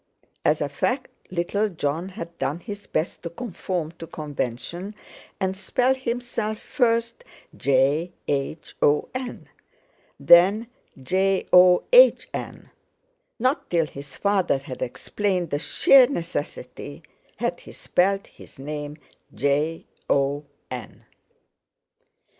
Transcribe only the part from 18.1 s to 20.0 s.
his name Jon.